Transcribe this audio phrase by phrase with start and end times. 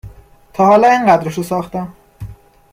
[0.53, 1.93] تا حالا اینقدرشو ساختم